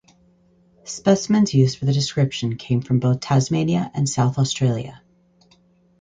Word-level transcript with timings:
Specimens 0.85 1.53
used 1.53 1.77
for 1.77 1.85
the 1.85 1.93
description 1.93 2.55
came 2.57 2.81
from 2.81 2.99
both 2.99 3.19
Tasmania 3.19 3.91
and 3.93 4.09
South 4.09 4.39
Australia. 4.39 5.03